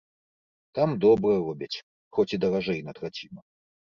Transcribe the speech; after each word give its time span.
Там 0.77 0.89
добра 1.03 1.31
робяць, 1.41 1.83
хоць 2.19 2.27
і 2.37 2.39
даражэй 2.45 2.81
на 2.87 2.91
траціну. 3.01 3.41